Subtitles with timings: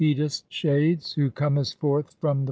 [0.01, 2.39] Destroyer), who comest forth from the 1.